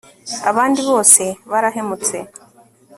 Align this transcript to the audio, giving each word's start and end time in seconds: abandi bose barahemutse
abandi 0.49 0.81
bose 0.89 1.23
barahemutse 1.49 2.17